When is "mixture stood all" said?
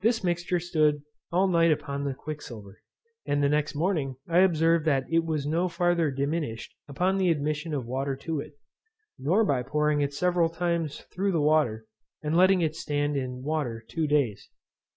0.24-1.46